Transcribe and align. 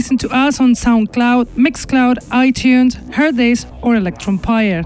Listen 0.00 0.16
to 0.16 0.30
us 0.30 0.58
on 0.60 0.72
SoundCloud, 0.72 1.44
Mixcloud, 1.56 2.16
iTunes, 2.30 2.94
Hearthis, 3.10 3.66
or 3.82 3.96
Electronpire. 3.96 4.82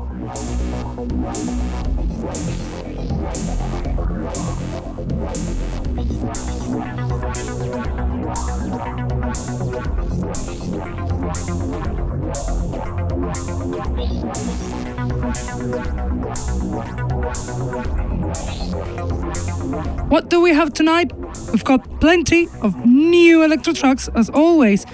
What 20.09 20.29
do 20.29 20.41
we 20.41 20.53
have 20.53 20.73
tonight? 20.73 21.13
We've 21.53 21.65
got 21.65 22.01
plenty 22.01 22.49
of 22.63 22.85
new 22.85 23.43
electro 23.43 23.73
tracks 23.73 24.09
as 24.15 24.29
always, 24.31 24.85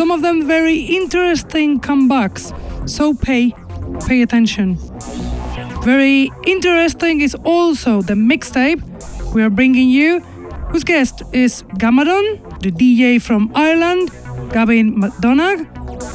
some 0.00 0.10
of 0.10 0.22
them 0.22 0.46
very 0.46 0.78
interesting 0.78 1.78
comebacks. 1.78 2.44
So 2.88 3.12
pay 3.12 3.52
pay 4.06 4.22
attention. 4.22 4.78
Very 5.84 6.30
interesting 6.46 7.20
is 7.20 7.34
also 7.44 8.00
the 8.00 8.14
mixtape 8.14 8.80
we 9.34 9.42
are 9.42 9.50
bringing 9.50 9.90
you, 9.90 10.20
whose 10.70 10.84
guest 10.84 11.22
is 11.34 11.64
Gamadon, 11.82 12.24
the 12.62 12.72
DJ 12.72 13.20
from 13.20 13.52
Ireland, 13.54 14.10
Gavin 14.54 14.96
McDonagh, 15.02 15.66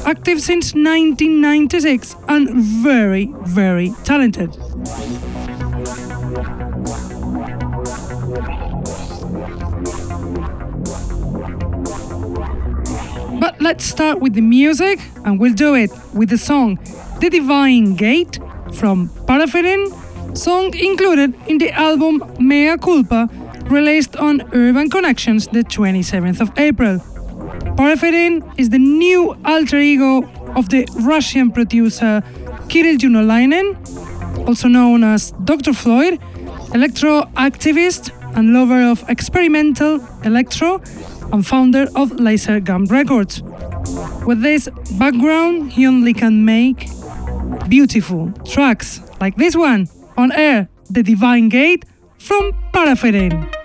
active 0.07 0.41
since 0.41 0.73
1996 0.73 2.15
and 2.27 2.55
very, 2.55 3.31
very 3.43 3.93
talented. 4.03 4.49
But 13.45 13.61
let's 13.61 13.85
start 13.85 14.21
with 14.21 14.33
the 14.33 14.41
music, 14.41 14.99
and 15.23 15.39
we'll 15.39 15.53
do 15.53 15.75
it 15.75 15.91
with 16.15 16.29
the 16.29 16.37
song 16.37 16.79
The 17.19 17.29
Divine 17.29 17.93
Gate 17.93 18.39
from 18.73 19.07
Parapherin, 19.27 20.35
song 20.35 20.73
included 20.73 21.35
in 21.45 21.59
the 21.59 21.69
album 21.69 22.23
Mea 22.39 22.75
Culpa, 22.75 23.29
released 23.65 24.15
on 24.15 24.41
Urban 24.51 24.89
Connections 24.89 25.47
the 25.47 25.63
27th 25.63 26.41
of 26.41 26.57
April. 26.57 26.97
Parapherin 27.77 28.41
is 28.57 28.69
the 28.69 28.79
new 28.79 29.37
alter 29.45 29.77
ego 29.77 30.23
of 30.55 30.69
the 30.69 30.87
Russian 31.01 31.51
producer 31.51 32.23
Kirill 32.67 32.97
Junolainen, 32.97 33.77
also 34.47 34.67
known 34.67 35.03
as 35.03 35.33
Dr. 35.43 35.73
Floyd, 35.73 36.19
electro 36.73 37.21
activist 37.35 38.09
and 38.35 38.53
lover 38.53 38.81
of 38.81 39.07
experimental 39.07 40.01
electro 40.23 40.81
and 41.31 41.45
founder 41.45 41.87
of 41.95 42.11
Laser 42.19 42.59
Gun 42.59 42.85
Records. 42.85 43.41
With 44.25 44.41
this 44.41 44.69
background, 44.97 45.73
he 45.73 45.85
only 45.87 46.13
can 46.13 46.45
make 46.45 46.87
beautiful 47.67 48.31
tracks 48.45 49.01
like 49.19 49.35
this 49.35 49.55
one 49.55 49.87
on 50.17 50.31
air, 50.31 50.69
The 50.89 51.03
Divine 51.03 51.49
Gate 51.49 51.85
from 52.17 52.53
Parapherin. 52.73 53.64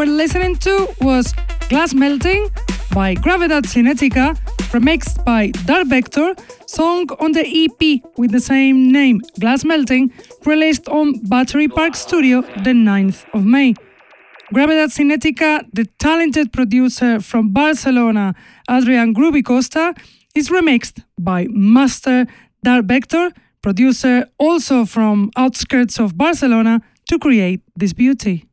Were 0.00 0.06
listening 0.06 0.56
to 0.56 0.88
was 1.02 1.34
Glass 1.68 1.92
Melting 1.92 2.48
by 2.94 3.14
Gravedad 3.14 3.64
Cinetica, 3.66 4.34
remixed 4.72 5.22
by 5.26 5.48
Dark 5.66 5.88
Vector, 5.88 6.34
song 6.66 7.06
on 7.18 7.32
the 7.32 7.44
EP 7.44 8.00
with 8.16 8.30
the 8.30 8.40
same 8.40 8.90
name, 8.90 9.20
Glass 9.38 9.62
Melting, 9.62 10.10
released 10.46 10.88
on 10.88 11.22
Battery 11.24 11.68
Park 11.68 11.94
Studio 11.94 12.40
the 12.64 12.72
9th 12.72 13.26
of 13.34 13.44
May. 13.44 13.74
Gravedad 14.54 14.88
Cinetica, 14.88 15.66
the 15.74 15.84
talented 15.98 16.50
producer 16.50 17.20
from 17.20 17.52
Barcelona, 17.52 18.34
Adrian 18.70 19.14
Groovy 19.14 19.44
Costa, 19.44 19.92
is 20.34 20.48
remixed 20.48 21.04
by 21.18 21.46
Master 21.50 22.26
Dark 22.64 22.86
Vector, 22.86 23.32
producer 23.60 24.26
also 24.38 24.86
from 24.86 25.30
outskirts 25.36 26.00
of 26.00 26.16
Barcelona, 26.16 26.80
to 27.06 27.18
create 27.18 27.60
this 27.76 27.92
beauty. 27.92 28.46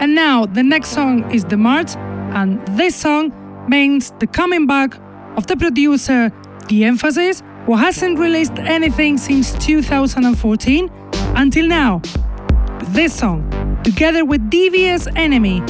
And 0.00 0.14
now 0.14 0.46
the 0.46 0.62
next 0.62 0.92
song 0.92 1.30
is 1.30 1.44
The 1.44 1.58
March, 1.58 1.94
and 2.34 2.66
this 2.68 2.96
song 2.96 3.34
means 3.68 4.12
the 4.18 4.26
coming 4.26 4.66
back 4.66 4.96
of 5.36 5.46
the 5.46 5.58
producer 5.58 6.32
The 6.68 6.84
Emphasis, 6.86 7.42
who 7.66 7.76
hasn't 7.76 8.18
released 8.18 8.58
anything 8.60 9.18
since 9.18 9.52
2014 9.58 10.90
until 11.36 11.68
now. 11.68 12.00
This 12.94 13.12
song, 13.12 13.44
together 13.84 14.24
with 14.24 14.48
Devious 14.48 15.06
Enemy, 15.16 15.60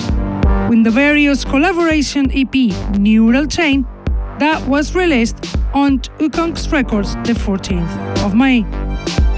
with 0.71 0.85
the 0.85 0.93
various 0.93 1.45
collaboration 1.45 2.31
EP 2.33 2.55
Neural 3.01 3.49
Chain, 3.49 3.85
that 4.39 4.65
was 4.69 4.95
released 4.95 5.57
on 5.75 5.99
Ukongs 6.21 6.71
Records 6.71 7.17
the 7.25 7.35
14th 7.35 8.25
of 8.25 8.37
May. 8.37 8.65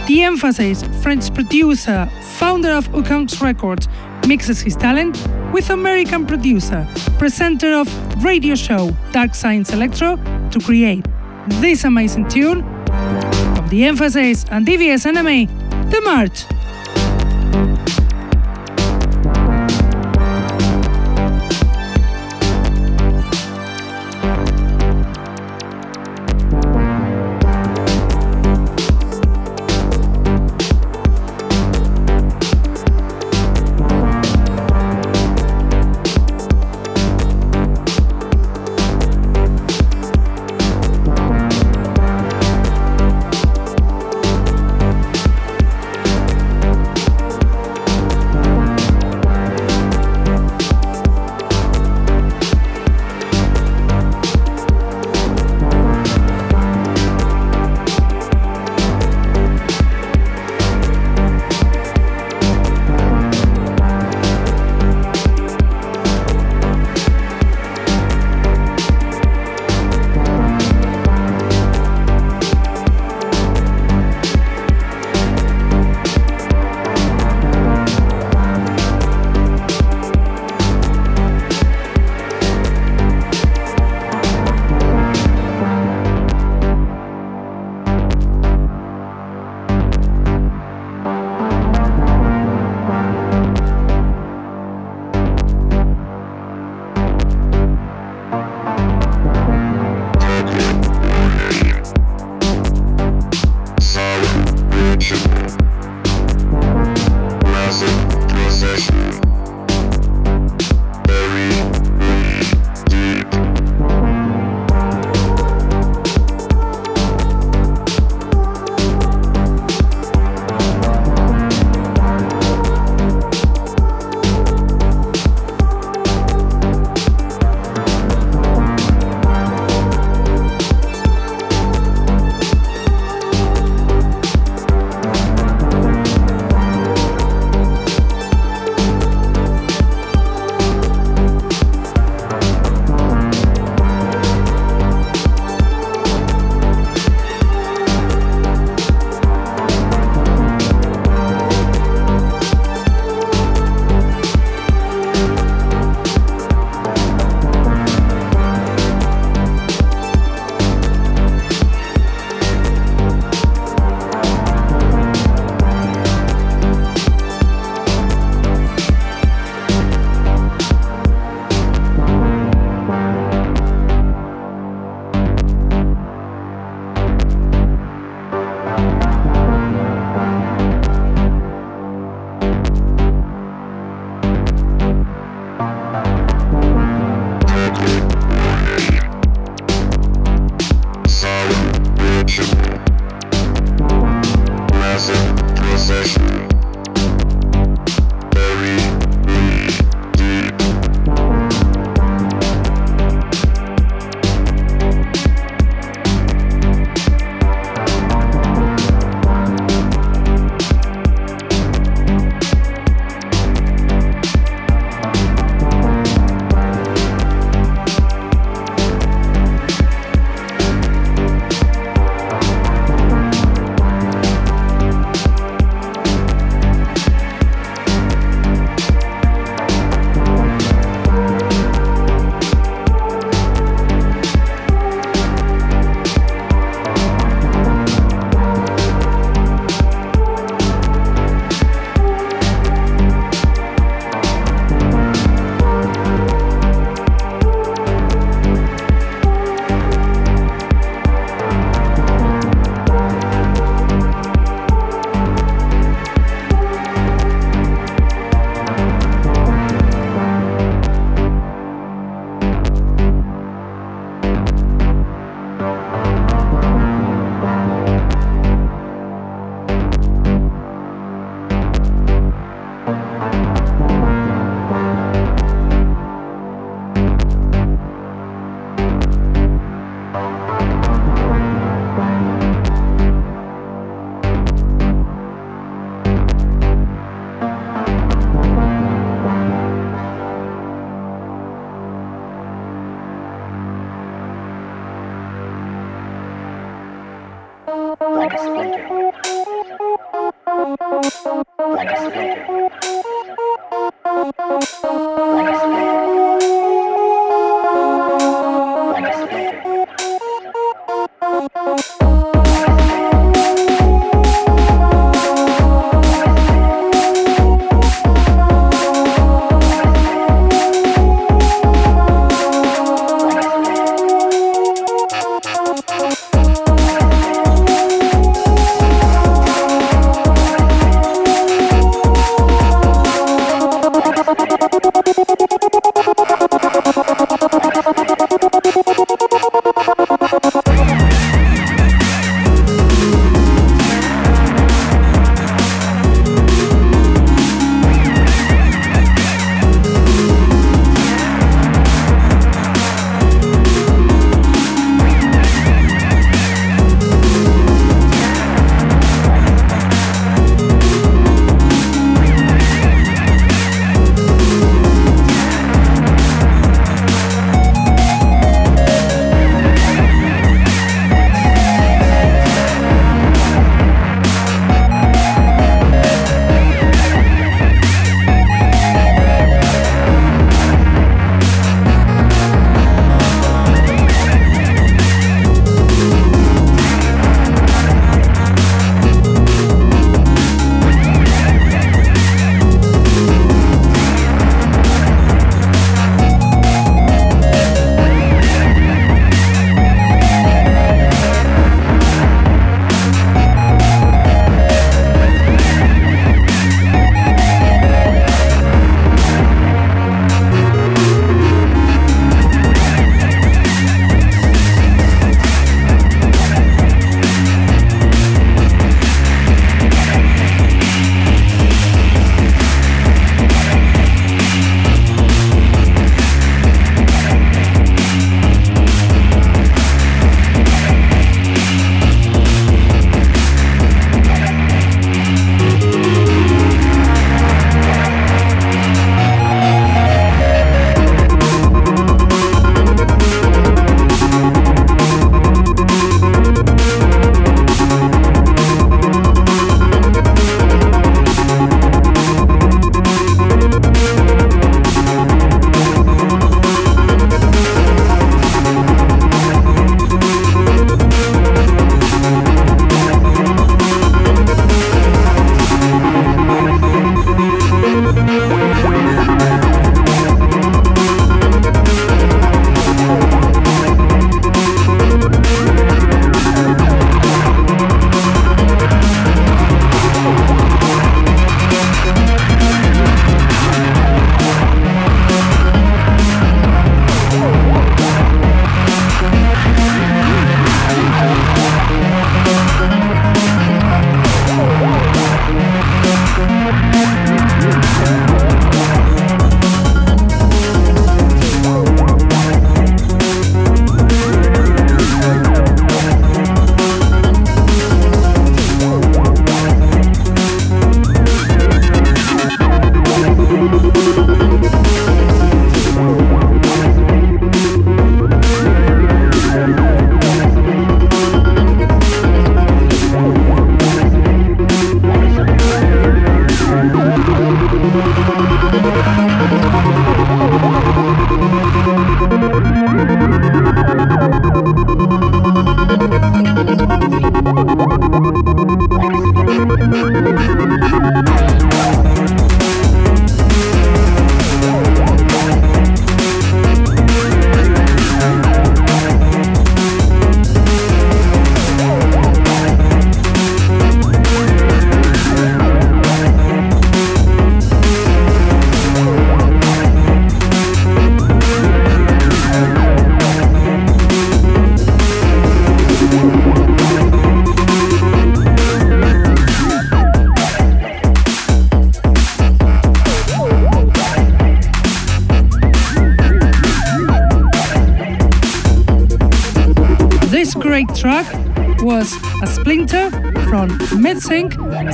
The 0.06 0.24
Emphasis, 0.24 0.82
French 1.00 1.32
producer, 1.32 2.10
founder 2.22 2.70
of 2.70 2.88
Ukongs 2.88 3.40
Records, 3.40 3.86
mixes 4.26 4.60
his 4.60 4.74
talent 4.74 5.16
with 5.52 5.70
American 5.70 6.26
producer, 6.26 6.86
presenter 7.18 7.72
of 7.72 7.86
radio 8.24 8.56
show 8.56 8.90
Dark 9.12 9.32
Science 9.34 9.72
Electro 9.72 10.16
to 10.50 10.58
create 10.58 11.06
this 11.60 11.84
amazing 11.84 12.28
tune 12.28 12.62
from 13.54 13.68
The 13.68 13.84
Emphasis 13.84 14.44
and 14.50 14.66
DVS 14.66 15.06
Enemy, 15.06 15.46
The 15.46 16.00
March. 16.02 16.51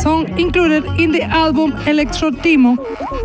Song 0.01 0.27
included 0.37 0.85
in 0.99 1.13
the 1.13 1.23
album 1.23 1.71
Electro 1.87 2.31
Demo 2.31 2.75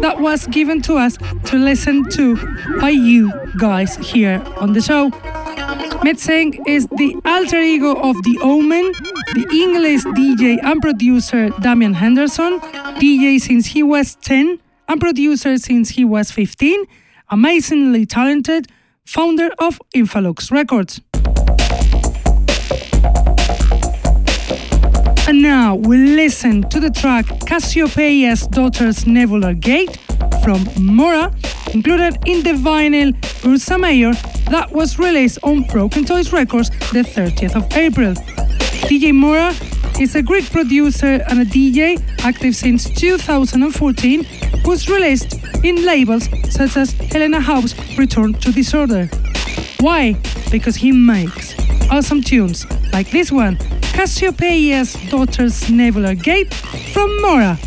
that 0.02 0.20
was 0.20 0.46
given 0.48 0.80
to 0.84 0.94
us 0.96 1.18
to 1.46 1.58
listen 1.58 2.08
to 2.12 2.38
by 2.80 2.92
you 2.92 3.34
guys 3.58 3.96
here 3.96 4.40
on 4.58 4.74
the 4.74 4.82
show. 4.82 5.10
Metseng 6.06 6.60
is 6.68 6.86
the 6.90 7.20
alter 7.26 7.60
ego 7.60 7.96
of 7.96 8.22
The 8.22 8.38
Omen, 8.44 8.92
the 9.34 9.48
English 9.52 10.04
DJ 10.18 10.60
and 10.62 10.80
producer 10.80 11.50
Damian 11.60 11.96
Henderson, 11.96 12.60
DJ 13.02 13.42
since 13.42 13.66
he 13.66 13.82
was 13.82 14.14
10 14.16 14.60
and 14.88 15.02
producer 15.02 15.58
since 15.58 15.90
he 15.90 16.06
was 16.06 16.30
15, 16.30 16.86
amazingly 17.30 18.06
talented, 18.06 18.68
founder 19.06 19.50
of 19.58 19.82
Infalux 19.96 20.52
Records. 20.52 21.02
And 25.26 25.42
now 25.42 25.76
we 25.76 25.96
listen 25.96 26.70
to 26.70 26.82
the 26.82 26.90
track 26.90 27.26
Cassiopeia's 27.48 28.46
Daughter's 28.48 29.08
Nebular 29.08 29.54
Gate 29.54 29.98
from 30.44 30.68
Mora, 30.78 31.34
included 31.74 32.18
in 32.26 32.44
the 32.44 32.52
vinyl 32.52 33.14
Ursa 33.46 33.78
Mayor 33.78 34.12
that 34.52 34.70
was 34.74 35.00
released 35.00 35.40
on 35.44 35.64
Broken 35.64 36.04
Toys 36.04 36.34
Records 36.34 36.70
the 36.92 37.04
30th 37.04 37.56
of 37.56 37.72
April. 37.78 38.14
DJ 38.90 39.14
Mora 39.14 39.54
is 39.98 40.14
a 40.16 40.22
Greek 40.22 40.52
producer 40.52 41.24
and 41.30 41.40
a 41.40 41.46
DJ 41.46 42.04
active 42.26 42.54
since 42.54 42.90
2014 42.90 44.26
who's 44.66 44.90
released 44.90 45.40
in 45.64 45.86
labels 45.86 46.28
such 46.50 46.76
as 46.76 46.92
Helena 46.92 47.40
House 47.40 47.74
Return 47.98 48.34
to 48.34 48.52
Disorder. 48.52 49.06
Why? 49.80 50.18
Because 50.52 50.76
he 50.76 50.92
makes 50.92 51.56
awesome 51.90 52.22
tunes 52.22 52.66
like 52.92 53.10
this 53.10 53.32
one 53.32 53.58
Cassiopeia's 53.94 54.96
Daughter's 55.10 55.70
Nebular 55.70 56.16
Gate 56.16 56.54
from 56.94 57.22
Mora. 57.22 57.58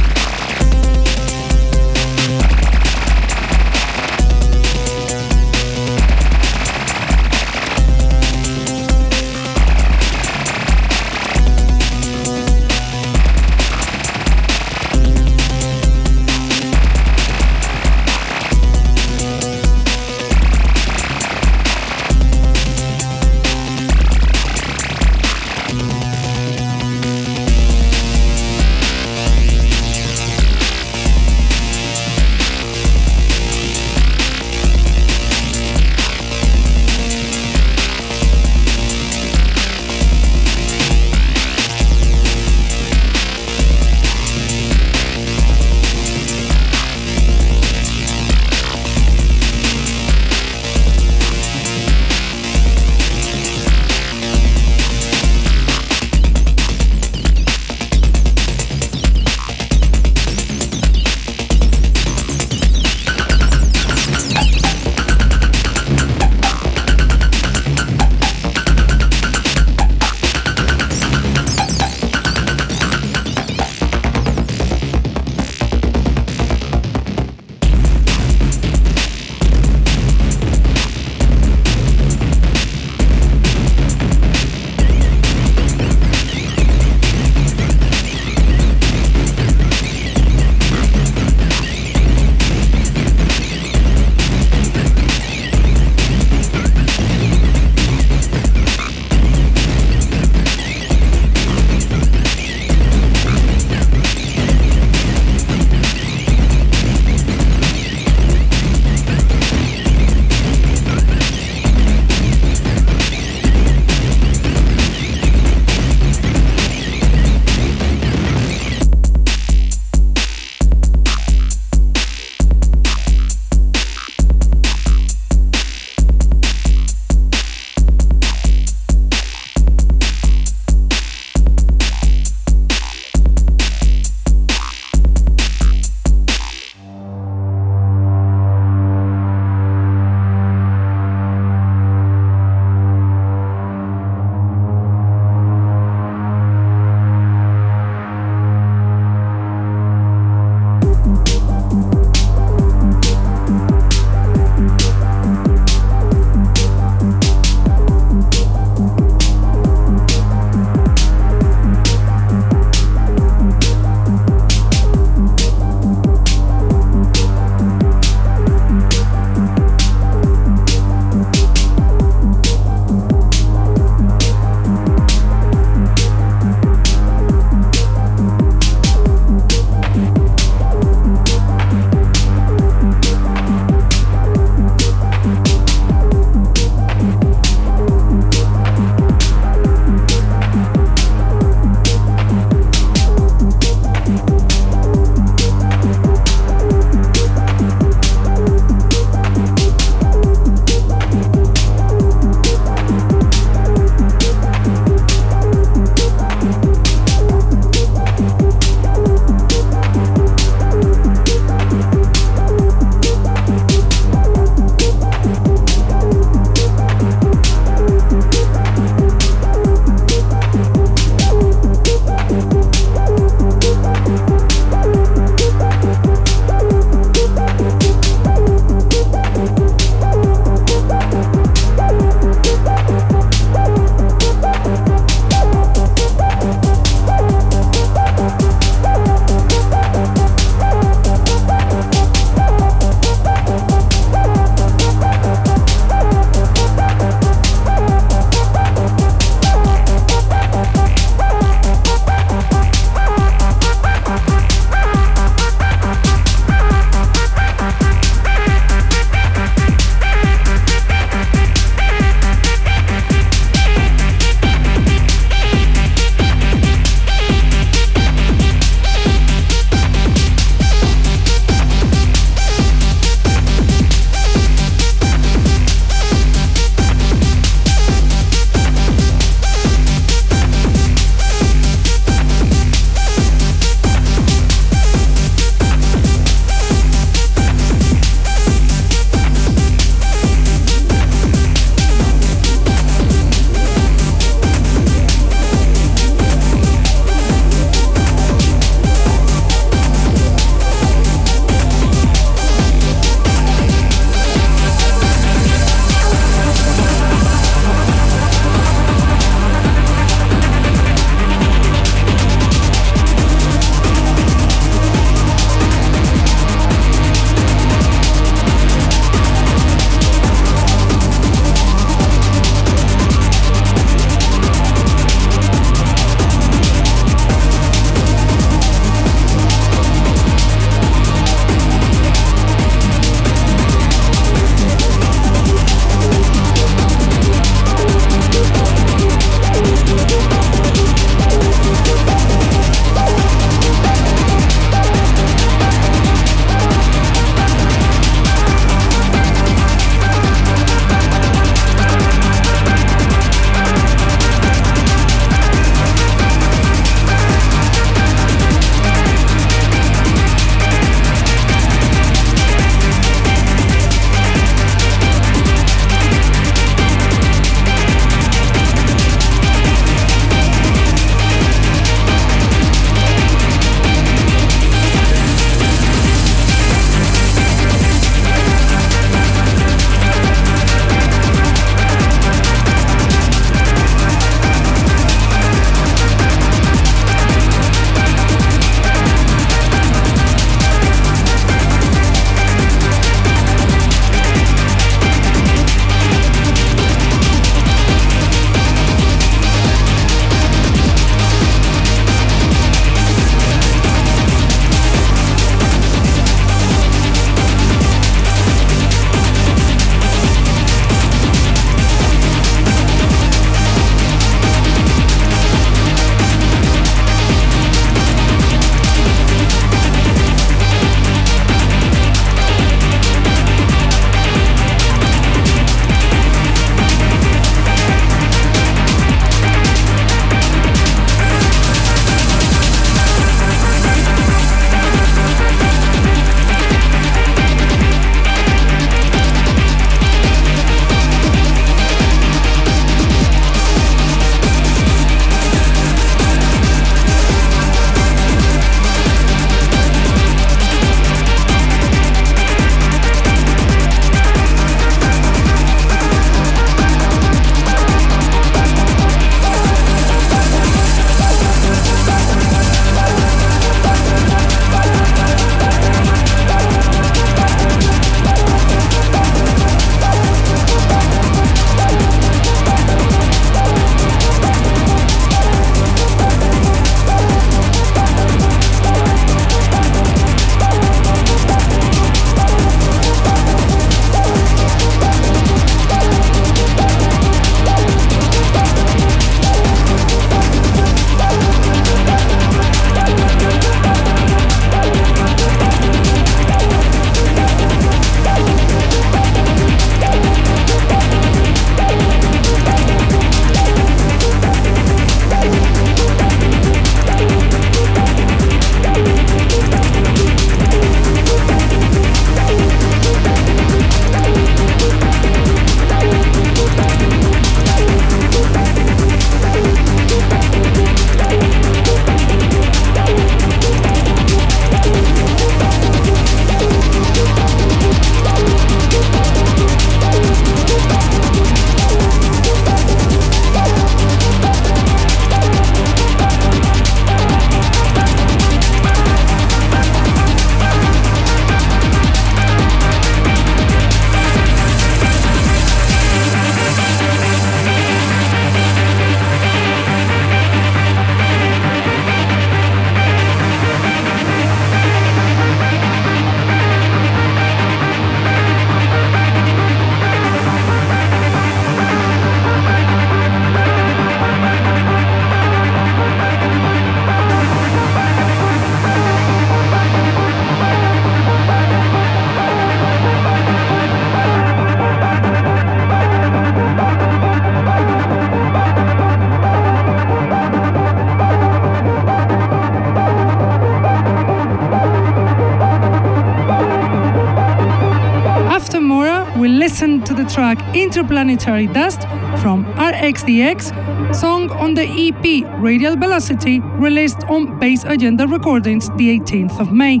Interplanetary 591.24 591.72
Dust 591.72 592.02
from 592.42 592.66
RXDX, 592.74 594.14
song 594.14 594.50
on 594.50 594.74
the 594.74 594.82
EP 594.84 595.44
Radial 595.58 595.96
Velocity, 595.96 596.60
released 596.60 597.24
on 597.30 597.58
Bass 597.58 597.82
Agenda 597.84 598.28
Recordings 598.28 598.90
the 598.98 599.18
18th 599.18 599.58
of 599.58 599.72
May. 599.72 600.00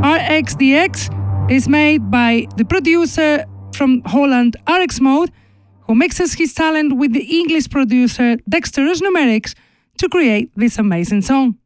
RXDX 0.00 1.50
is 1.50 1.68
made 1.68 2.08
by 2.08 2.46
the 2.56 2.64
producer 2.64 3.44
from 3.74 4.00
Holland, 4.06 4.56
RX 4.68 5.00
Mode, 5.00 5.32
who 5.88 5.96
mixes 5.96 6.34
his 6.34 6.54
talent 6.54 6.96
with 6.96 7.12
the 7.12 7.24
English 7.24 7.68
producer 7.68 8.36
Dexterous 8.48 9.00
Numerics 9.00 9.56
to 9.96 10.08
create 10.08 10.52
this 10.54 10.78
amazing 10.78 11.22
song. 11.22 11.58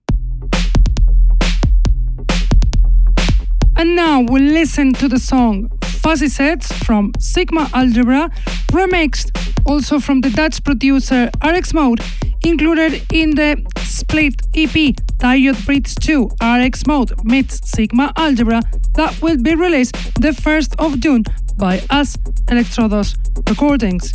And 3.77 3.95
now 3.97 4.23
we'll 4.23 4.43
listen 4.43 4.95
to 4.95 5.09
the 5.09 5.19
song 5.19 5.71
Fuzzy 6.03 6.29
Sets 6.29 6.73
from 6.85 7.13
Sigma 7.21 7.71
Algebra, 7.73 8.29
remixed 8.73 9.31
also 9.67 10.01
from 10.01 10.23
the 10.23 10.31
Dutch 10.31 10.65
producer 10.65 11.31
RX 11.45 11.75
Mode, 11.75 12.01
included 12.43 13.03
in 13.13 13.31
the 13.35 13.63
split 13.79 14.35
EP 14.55 14.97
Diode 15.19 15.65
Breeds 15.67 15.95
2 15.95 16.31
RX 16.43 16.87
Mode 16.87 17.13
meets 17.25 17.61
Sigma 17.71 18.13
Algebra 18.17 18.63
that 18.95 19.21
will 19.23 19.37
be 19.37 19.55
released 19.55 19.95
the 20.21 20.31
1st 20.31 20.75
of 20.79 21.01
June 21.01 21.23
by 21.59 21.81
us 21.91 22.17
Electrodos 22.49 23.17
Recordings. 23.49 24.15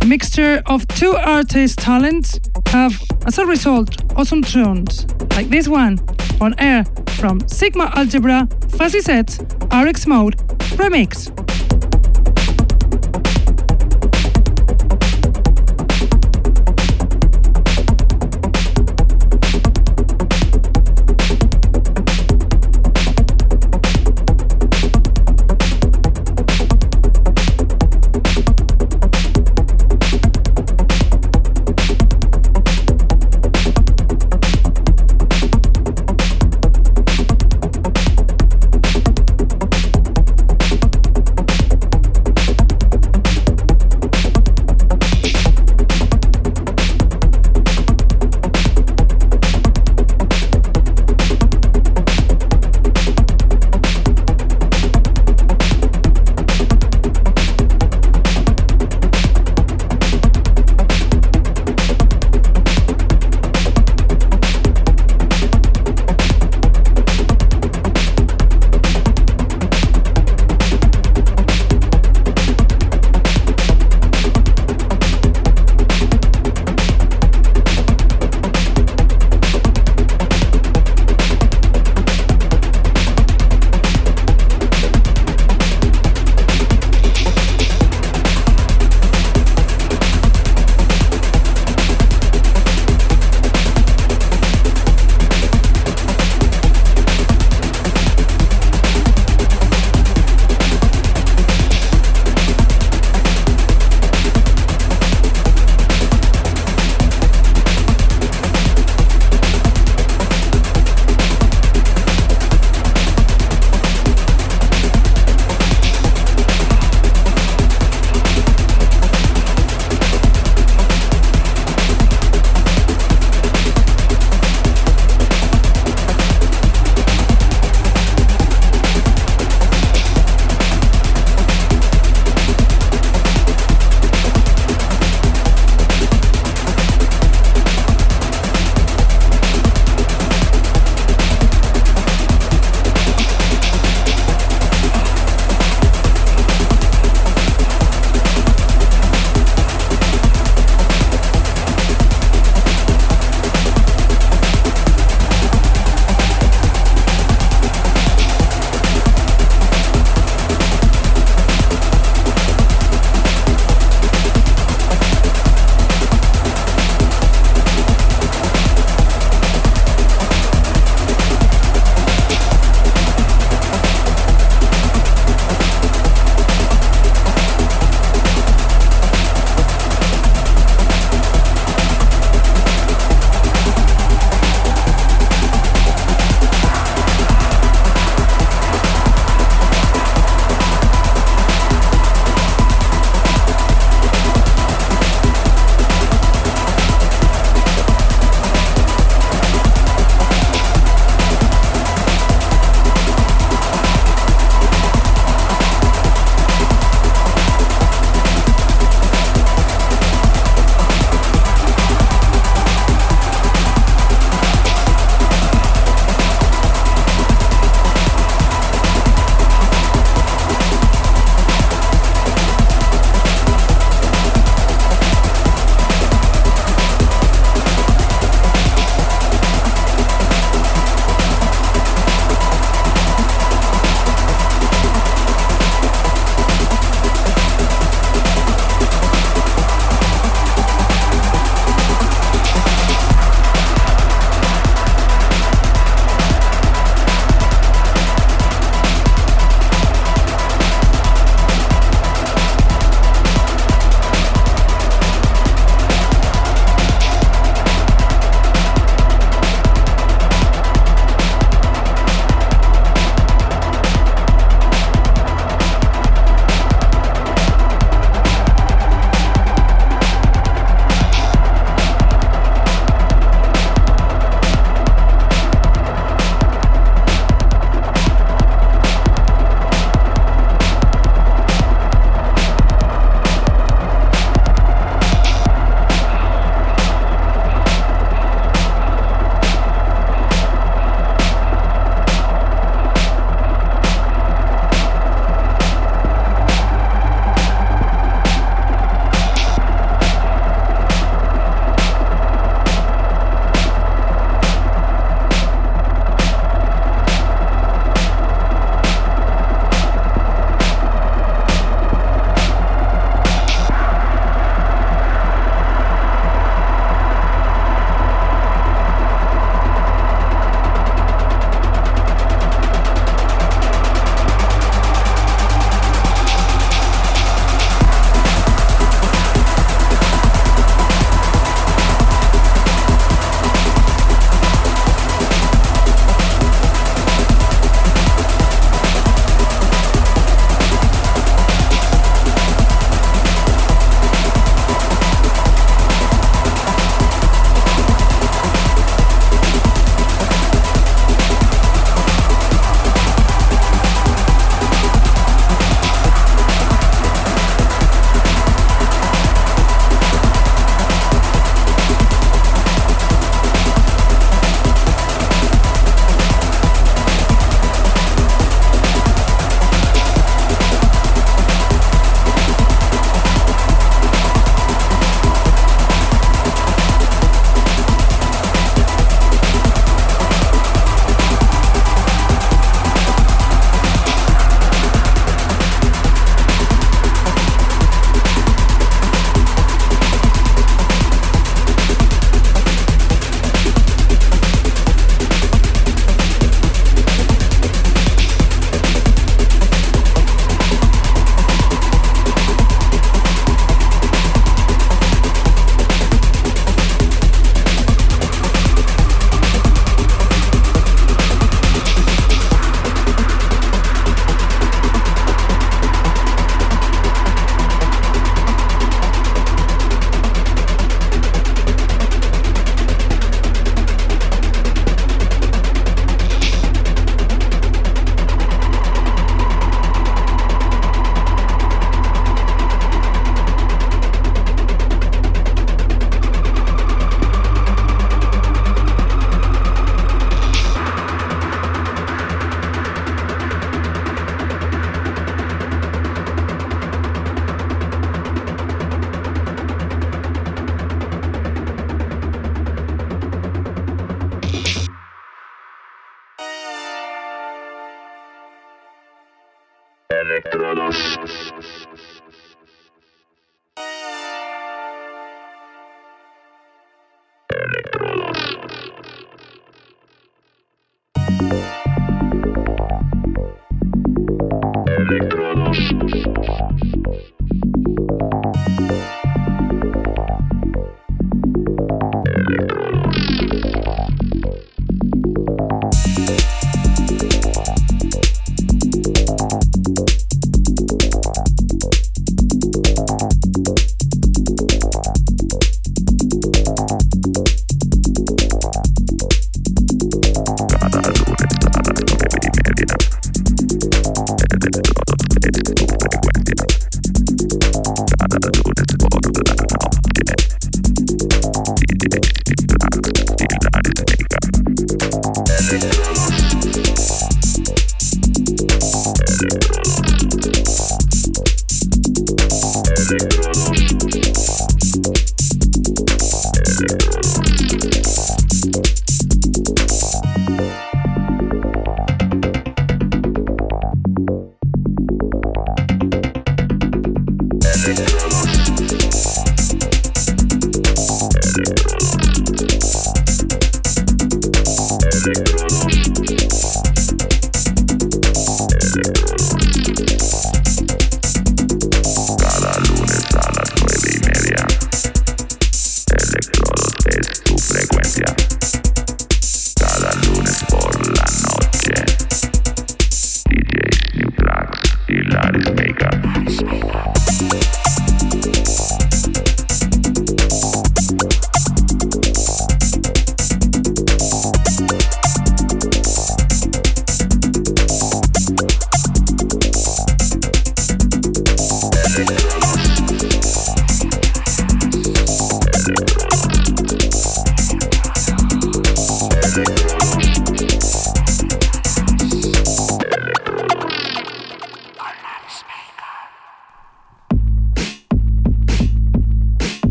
A 0.00 0.06
mixture 0.06 0.62
of 0.66 0.86
two 0.88 1.16
artists' 1.16 1.76
talents 1.76 2.38
have, 2.68 2.98
as 3.26 3.38
a 3.38 3.44
result, 3.44 3.90
awesome 4.16 4.42
tunes 4.42 5.06
like 5.30 5.48
this 5.48 5.68
one 5.68 5.98
on 6.40 6.54
air 6.58 6.84
from 7.18 7.40
Sigma 7.48 7.92
Algebra, 7.96 8.48
Fuzzy 8.70 9.00
Sets, 9.00 9.40
RX 9.72 10.06
Mode, 10.06 10.36
Remix. 10.78 11.39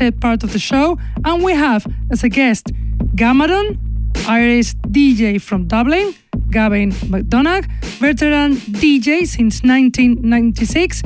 Set 0.00 0.18
part 0.18 0.42
of 0.42 0.50
the 0.54 0.58
show, 0.58 0.98
and 1.26 1.44
we 1.44 1.52
have 1.52 1.82
as 2.10 2.24
a 2.24 2.30
guest 2.30 2.64
Gamadon, 3.20 3.66
Irish 4.26 4.72
DJ 4.96 5.38
from 5.38 5.66
Dublin, 5.66 6.14
Gavin 6.48 6.90
McDonagh, 7.12 7.66
veteran 8.00 8.56
DJ 8.82 9.26
since 9.26 9.62
1996, 9.62 11.02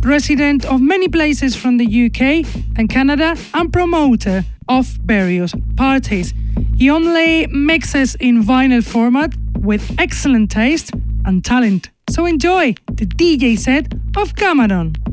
resident 0.00 0.64
of 0.64 0.80
many 0.80 1.06
places 1.06 1.54
from 1.54 1.76
the 1.76 1.88
UK 2.06 2.44
and 2.76 2.90
Canada, 2.90 3.36
and 3.54 3.72
promoter 3.72 4.44
of 4.68 4.84
various 5.06 5.52
parties. 5.76 6.34
He 6.76 6.90
only 6.90 7.46
mixes 7.46 8.16
in 8.16 8.42
vinyl 8.42 8.82
format 8.82 9.30
with 9.60 9.82
excellent 9.96 10.50
taste 10.50 10.90
and 11.24 11.44
talent. 11.44 11.90
So 12.10 12.26
enjoy 12.26 12.74
the 12.98 13.06
DJ 13.06 13.56
set 13.56 13.92
of 14.16 14.34
Gamadon. 14.34 15.07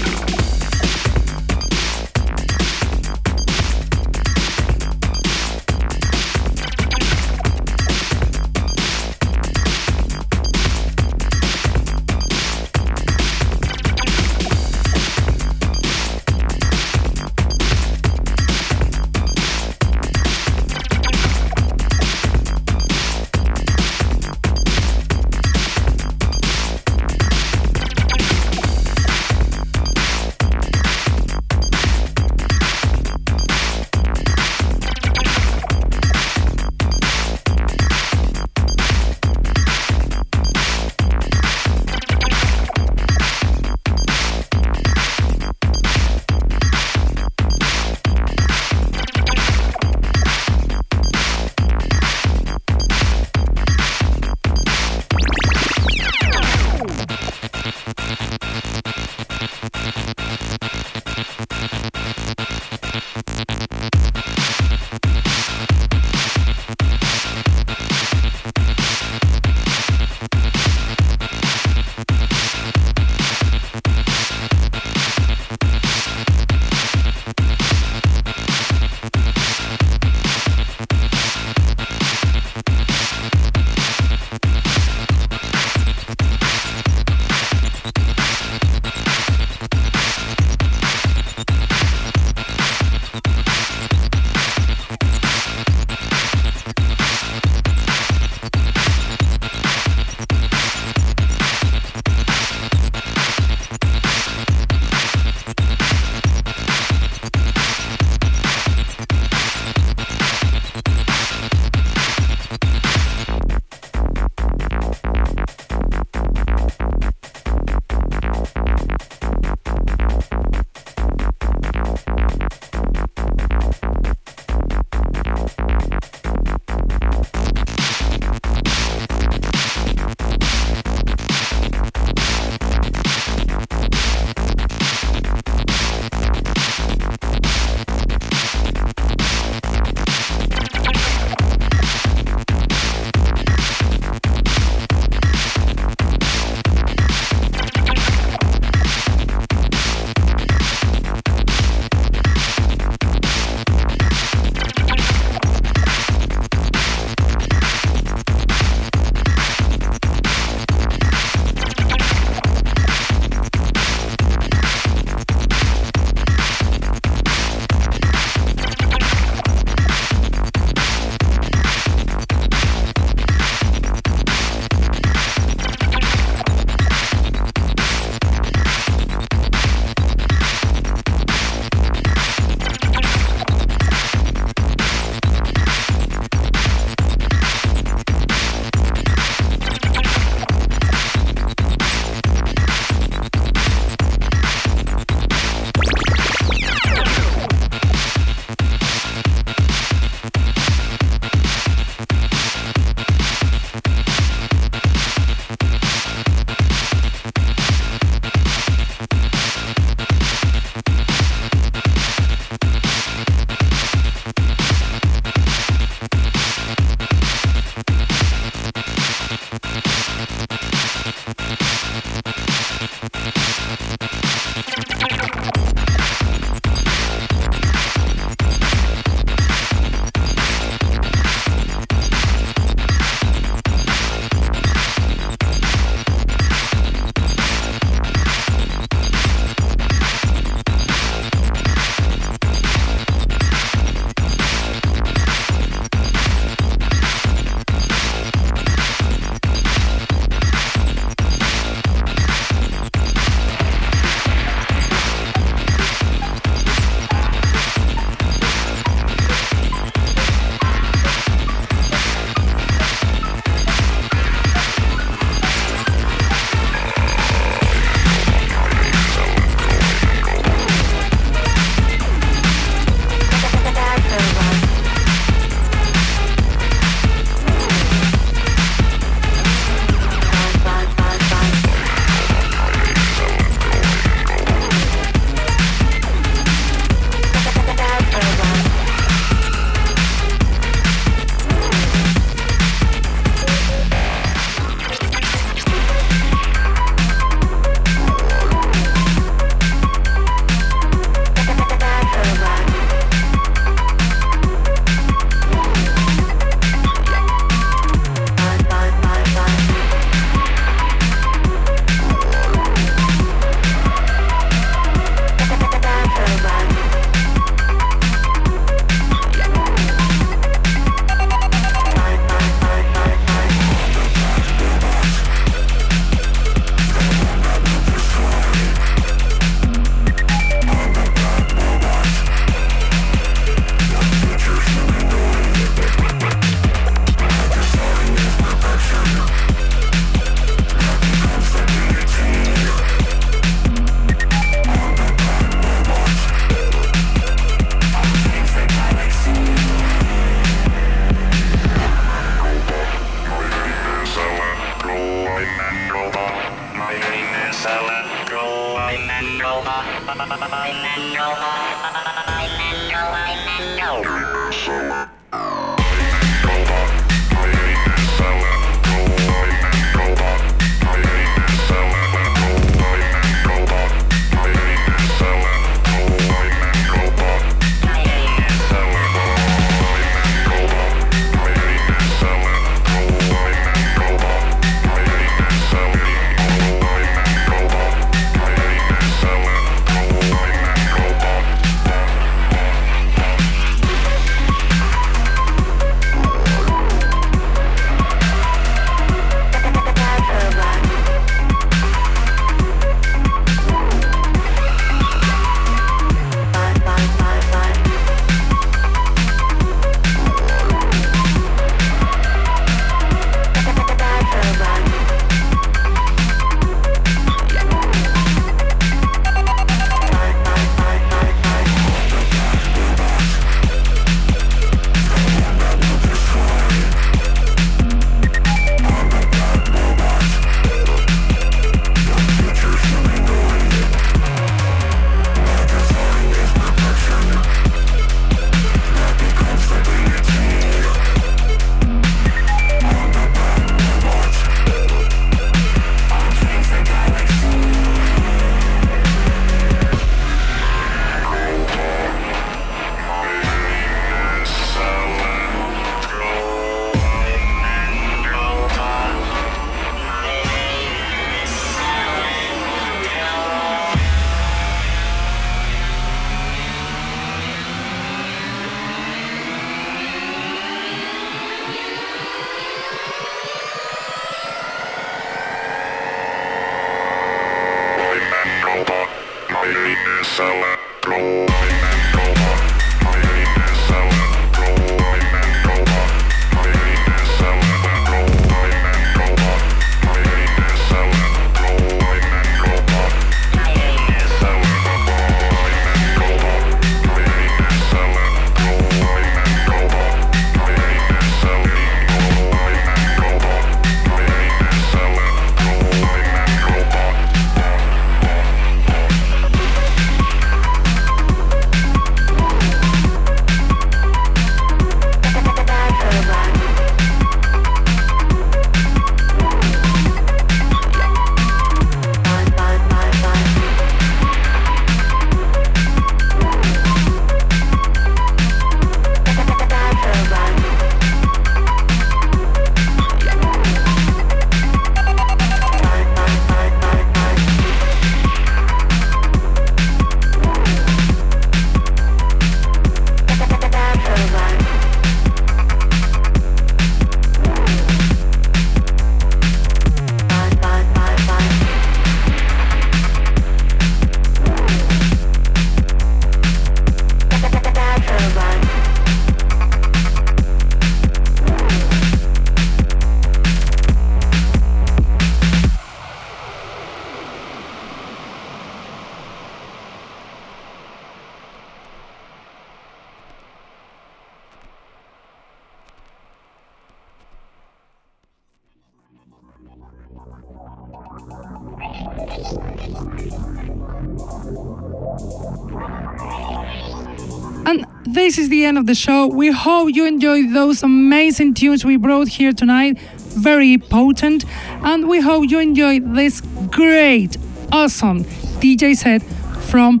This 588.32 588.38
is 588.38 588.48
the 588.48 588.64
end 588.64 588.78
of 588.78 588.86
the 588.86 588.94
show. 588.94 589.26
We 589.26 589.50
hope 589.50 589.94
you 589.94 590.06
enjoyed 590.06 590.54
those 590.54 590.82
amazing 590.82 591.52
tunes 591.52 591.84
we 591.84 591.98
brought 591.98 592.28
here 592.28 592.54
tonight. 592.54 592.98
Very 593.18 593.76
potent. 593.76 594.46
And 594.82 595.06
we 595.06 595.20
hope 595.20 595.50
you 595.50 595.58
enjoyed 595.58 596.14
this 596.14 596.40
great, 596.70 597.36
awesome 597.70 598.24
DJ 598.64 598.96
set 598.96 599.22
from 599.68 600.00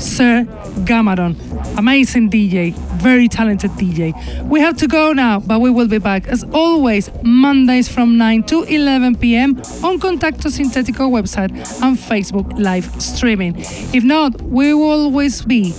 Sir 0.00 0.44
Gamadon. 0.88 1.36
Amazing 1.78 2.30
DJ, 2.30 2.74
very 3.00 3.28
talented 3.28 3.70
DJ. 3.72 4.12
We 4.48 4.58
have 4.58 4.76
to 4.78 4.88
go 4.88 5.12
now, 5.12 5.38
but 5.38 5.60
we 5.60 5.70
will 5.70 5.86
be 5.86 5.98
back 5.98 6.26
as 6.26 6.42
always 6.52 7.08
Mondays 7.22 7.88
from 7.88 8.18
9 8.18 8.42
to 8.44 8.64
11 8.64 9.18
p.m. 9.18 9.56
on 9.84 10.00
Contacto 10.00 10.50
Sintetico 10.50 11.08
website 11.08 11.52
and 11.80 11.96
Facebook 11.96 12.58
live 12.58 12.90
streaming. 13.00 13.54
If 13.94 14.02
not, 14.02 14.42
we 14.42 14.74
will 14.74 15.04
always 15.04 15.42
be 15.42 15.74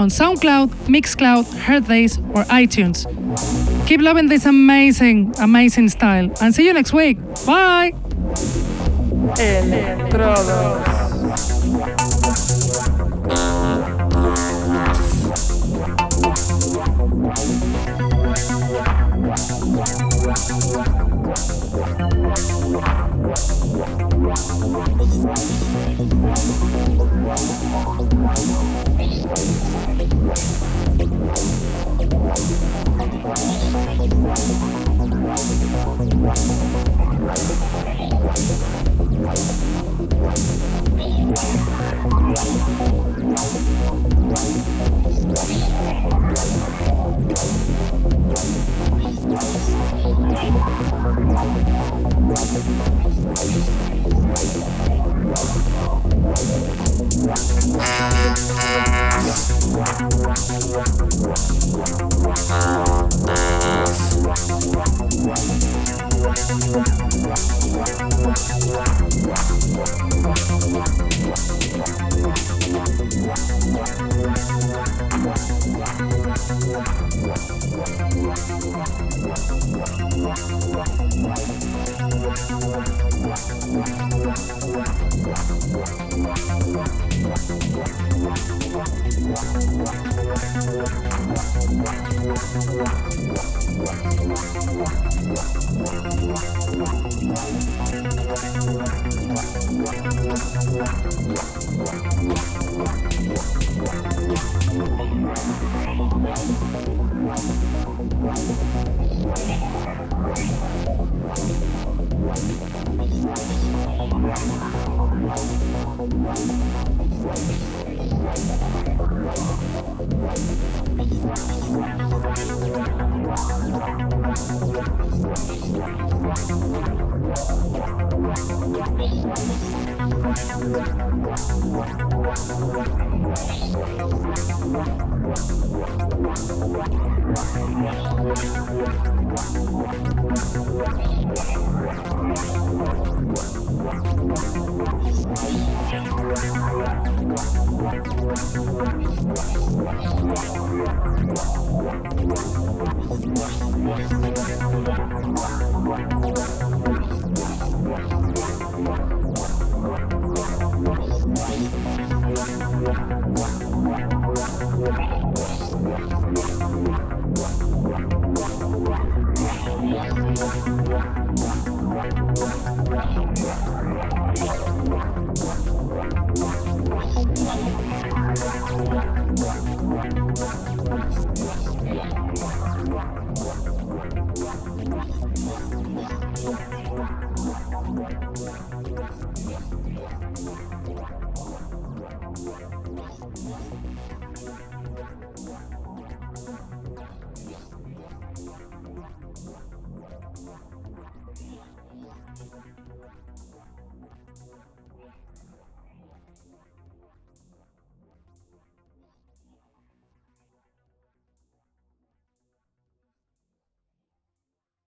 on 0.00 0.08
SoundCloud, 0.08 0.68
Mixcloud, 0.88 1.44
Hearthis, 1.66 2.18
or 2.34 2.44
iTunes. 2.44 3.06
Keep 3.86 4.00
loving 4.00 4.28
this 4.28 4.46
amazing, 4.46 5.34
amazing 5.38 5.90
style, 5.90 6.30
and 6.40 6.54
see 6.54 6.64
you 6.64 6.72
next 6.72 6.94
week. 6.94 7.18
Bye! 7.46 7.92
Wow. 36.22 37.00
Thank 66.50 67.09